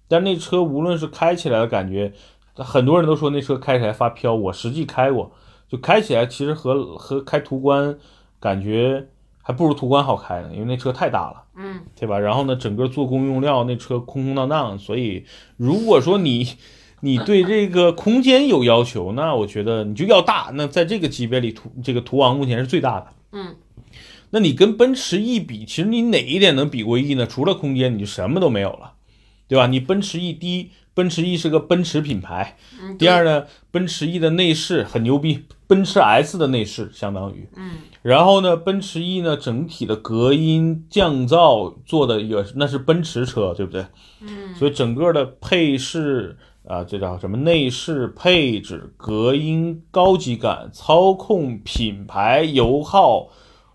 [0.09, 2.13] 但那车无论是开起来的感觉，
[2.55, 5.33] 很多人都说那车开起来发飘，我实际开过，
[5.69, 7.99] 就开起来其实和和开途观
[8.39, 9.09] 感觉
[9.43, 11.45] 还不如途观好开呢，因为那车太大了。
[11.57, 12.19] 嗯，对吧？
[12.19, 15.25] 然后呢，整个做工用料那车空空荡荡，所以
[15.57, 16.47] 如果说你
[17.03, 20.51] 你对这个空间有要求，那我觉得你就要大。
[20.55, 23.07] 那在这个级别里，途这个途昂目前是最大的。
[23.33, 23.57] 嗯，
[24.31, 27.27] 那你跟奔驰 E 比，其实你哪一点能比过 E 呢？
[27.27, 28.93] 除了空间，你就什么都没有了，
[29.49, 29.67] 对吧？
[29.67, 32.57] 你奔驰 E 第一，奔驰 E 是个奔驰品牌。
[32.81, 37.49] 嗯第二呢，奔驰 E 的内饰很牛逼，奔驰 S 的内饰相当于。
[37.57, 43.85] 嗯然后呢，奔驰 E 呢，整体的隔音降噪做的也是那是奔驰车，对不对？
[44.23, 53.29] 嗯所以整个的配饰啊，这叫什么内饰配置、隔音、高级感、操控、品牌、油耗，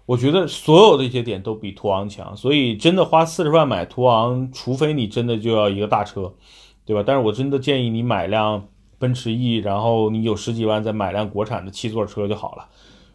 [0.05, 2.35] 我觉得所有的这些点都比途昂强。
[2.35, 6.33] 所以真的花四十万买途昂，除非你真的就要一个大车，
[6.85, 7.03] 对吧？
[7.05, 12.65] 但是我真的建议你买辆奔驰 E，然后你有十几万再买辆国产的七座车就好了。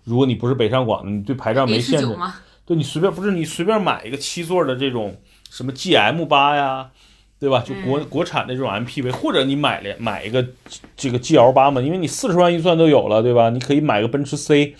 [0.04, 2.16] 如果你不是北上广的，你对牌照没限制
[2.66, 5.16] 对你随便不是你随便买一个七座的这种
[5.50, 6.90] 什么 GM 八呀，
[7.38, 7.64] 对吧？
[7.66, 10.46] 就国、国产的这种 MPV，或者你买了买一个
[10.96, 13.50] 这个 GL 八嘛，因为你四十万预算都有了，对吧？
[13.50, 14.74] 你可以买个奔驰 C，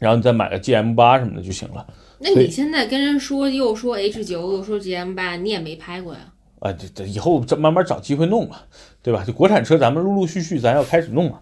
[0.00, 1.86] 然后你再买个 GM 八什么的就行了。
[2.18, 6.20] 那你现在跟人说又说 H 九又说 GM 八，你也没拍过呀？
[6.58, 8.56] 啊，这这以后这慢慢找机会弄嘛，
[9.02, 9.24] 对吧？
[9.24, 11.40] 就国产车咱们陆陆续续咱要开始弄了。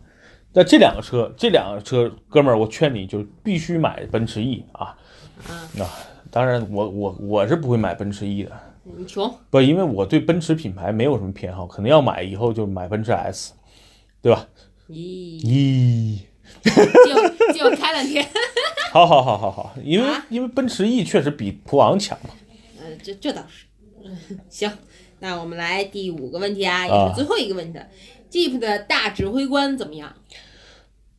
[0.53, 4.97] 那这两个车，这两个车，哥们儿，我劝你就必须买奔驰 E 啊！
[5.49, 5.91] 嗯啊，
[6.31, 8.53] 当然我我我是不会买奔驰 E 的，
[8.83, 13.53] 你穷，不，因为我对奔驰品牌没有什么偏好，可能要买以后就买奔驰 S，
[14.23, 14.47] 对吧？
[14.89, 16.19] 咦，咦，
[16.65, 18.27] 就就开两天，
[18.93, 22.31] 好好好好好，因为、啊因为奔驰 E 确实比途昂强嘛。
[22.79, 23.67] 呃，这这倒是。
[24.05, 24.17] 嗯
[24.49, 24.71] 行，
[25.19, 27.87] 那我们来第五个问题啊，也啊是最后一个问题了。
[28.31, 30.15] Jeep 的大指挥官怎么样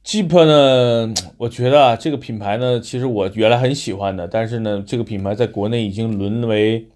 [0.05, 6.87] ？Jeep 呢， 我觉得啊，这个品牌呢，其实我原来很喜欢的，但是呢，这个品牌在国内已经沦为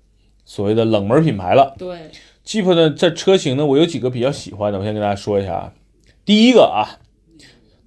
[0.45, 1.75] 所谓的冷门品牌了。
[1.77, 2.11] 对
[2.45, 5.73] ，Jeep 呢，在车型呢，我有几个比较喜欢的，我先跟大家说一下啊。
[6.25, 6.99] 第一个啊，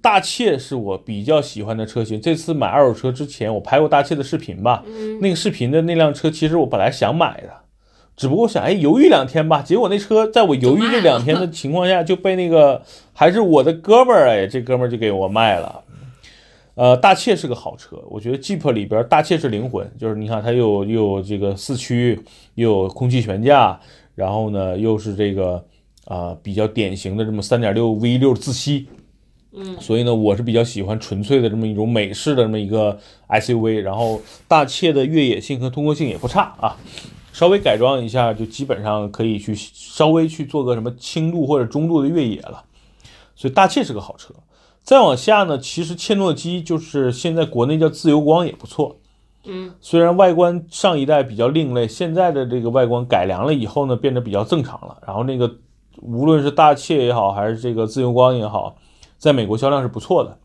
[0.07, 2.21] 大切是我比较喜欢的车型。
[2.21, 4.81] 这次买二手车之前，我拍过大切的视频吧。
[4.87, 7.49] 嗯，那个视频的那辆车，其实我本来想买的，
[8.15, 9.61] 只不过想哎犹豫两天吧。
[9.61, 12.81] 结果那车在我犹豫这两天的情况下，就被那个
[13.11, 15.83] 还是我的哥们儿哎，这哥们儿就给我卖了。
[16.75, 22.17] 呃，大切是个好车，我觉得 Jeep 里边大切是灵魂，就是你看它又又有这个四驱，
[22.55, 23.77] 又有空气悬架，
[24.15, 25.61] 然后呢又是这个
[26.05, 28.87] 啊、比较典型的这么三点六 V 六自吸，
[29.57, 32.97] 嗯，所以呢我是比较喜欢纯粹的这么一种美式的这么一个
[33.27, 36.77] SUV，然后大切的越野性和通过性也不差啊，
[37.33, 42.63] 稍微改装一下就基本上可以去稍微去做个什么轻度或者中度的越野了，
[43.35, 44.33] 所以大切是个好车。
[44.83, 48.95] 再往下呢，其实切诺基就是现在国内叫自由光也不错，
[49.43, 54.97] 嗯，虽然外观上一代比较另类，现在的这个外观改良了以后呢，变得比较正常了。
[55.05, 55.51] 然后那个
[56.01, 58.77] 无论是大切也好，还是这个自由光也好，
[59.17, 60.37] 在美国销量是不错的。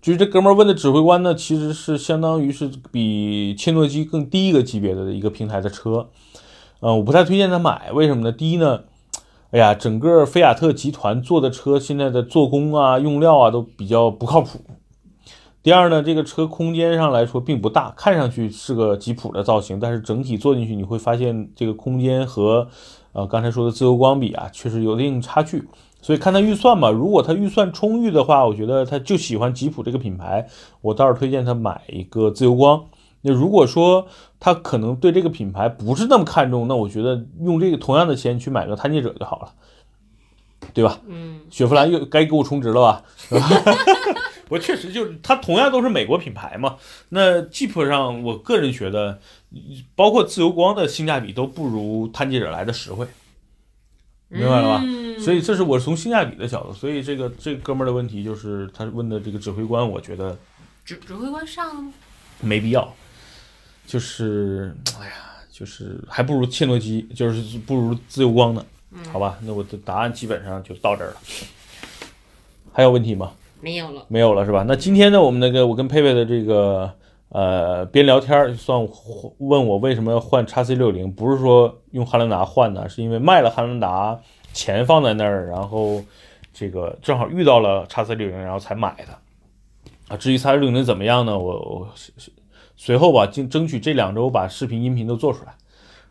[0.00, 6.10] 至于这哥们儿问的指挥官呢，其实是相当于是比切诺基更低一个级别的一个平台的车。
[6.80, 8.30] 嗯、我不太推荐他买，为什么呢？
[8.30, 8.84] 第一呢，
[9.50, 14.60] 哎呀，整个菲亚特集团做的车现在的做工啊、用料啊都比较不靠谱。
[15.62, 22.68] 第二呢，这个车空间上来说并不大，看上去是个吉普的造型，但是整体坐进去你会发现这个空间和
[23.12, 25.66] 呃刚才说的自由光比啊，确实有一定差距。
[26.06, 30.46] 所以看他预算吧，如果他预算充裕的话，我觉得他就喜欢吉普这个品牌，
[30.80, 32.84] 我倒是推荐他买一个自由光。
[33.22, 34.06] 那如果说
[34.38, 39.52] 他可能对这个品牌不是那么看重，那我觉得用这个同样的钱去买个探界者就好了，
[40.72, 41.00] 对吧？
[41.08, 43.02] 嗯，雪佛兰又该给我充值了吧？
[44.48, 46.76] 我确实就是它同样都是美国品牌嘛。
[47.08, 49.18] 那 Jeep 上，我个人觉得，
[49.96, 53.04] 包括自由光的性价比都不如探界者来的实惠，
[54.28, 54.82] 明白了吧？
[54.84, 60.38] 嗯所以这是我从性价比的角度，所以这个这个哥们儿的问题就是他问的这个指挥官，我觉得
[60.84, 61.92] 指指挥官上了吗？
[62.40, 62.94] 没必要，
[63.88, 65.12] 就是哎呀，
[65.50, 68.64] 就是还不如切诺基，就是不如自由光呢。
[69.12, 71.16] 好吧，那我的答案基本上就到这儿了。
[72.72, 73.32] 还有问题吗？
[73.60, 74.04] 没有了。
[74.06, 74.64] 没有了是吧？
[74.68, 76.88] 那今天呢，我们那个我跟佩佩的这个
[77.30, 78.78] 呃边聊天儿，算
[79.38, 84.20] 问我为什么要换叉 C 六零，不是说用汉兰达换的，是因为卖了汉兰达，
[84.56, 86.02] 钱放在那儿，然后
[86.52, 89.18] 这个正好遇到了叉 C 六零，然后才买的。
[90.08, 91.38] 啊，至于叉 C 六零怎么样呢？
[91.38, 91.88] 我我
[92.76, 95.54] 随后吧，争争取这两周把视频、音频都做出来。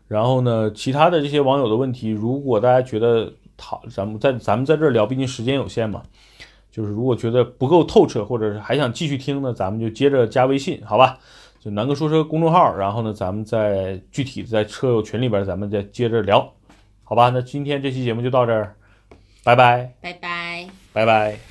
[0.06, 6.02] 然后呢，其他的这些网友的问题，如果大家觉得好，咱们在咱们在这儿聊，毕竟时间有限嘛。
[6.70, 11.18] 就是如果觉得不够透彻，或者是还想继续听呢，咱们就接着加微信，好吧？
[11.58, 16.52] 就南哥说车公众号，然后呢，咱们在具体在车友群里边，咱们再接着聊，
[17.08, 17.30] 好吧？
[17.32, 18.74] 那今天这期节目就到这儿，
[19.44, 20.68] 拜拜，拜拜。
[20.92, 21.45] 拜拜。